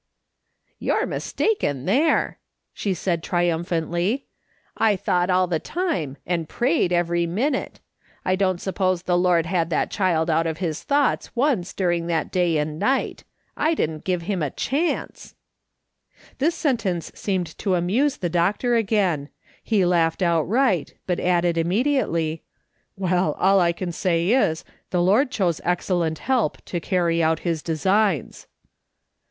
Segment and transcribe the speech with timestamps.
[0.87, 2.39] "You're mistaken there!"
[2.73, 4.11] she said triumphantly.
[4.11, 4.87] LUMPS OF CLAY.
[4.97, 7.81] 225" I thought all the time and I prayed every minute.
[8.25, 12.31] I don't suppose the Lord had that child out of his thoughts once during that
[12.31, 13.25] day and night.
[13.55, 15.35] I didn't give him a chance!"
[16.39, 19.29] This sentence seemed to amuse the doctor again.
[19.63, 22.41] He laughed outright, but added immediately:"
[22.97, 27.61] Well, all I can say is, the Lord chose excellent help to carry out his
[27.61, 28.47] designs."